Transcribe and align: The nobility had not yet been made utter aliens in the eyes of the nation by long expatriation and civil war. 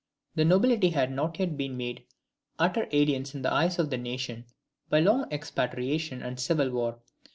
The 0.33 0.45
nobility 0.45 0.89
had 0.89 1.11
not 1.11 1.37
yet 1.37 1.55
been 1.55 1.77
made 1.77 2.05
utter 2.57 2.87
aliens 2.91 3.35
in 3.35 3.43
the 3.43 3.53
eyes 3.53 3.77
of 3.77 3.91
the 3.91 3.99
nation 3.99 4.45
by 4.89 4.99
long 4.99 5.31
expatriation 5.31 6.23
and 6.23 6.39
civil 6.39 6.71
war. 6.71 6.97